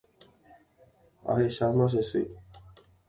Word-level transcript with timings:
Ahecháma 1.31 1.85
che 1.91 2.01
sy 2.09 2.23